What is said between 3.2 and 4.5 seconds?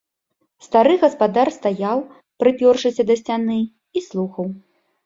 сцяны, і слухаў.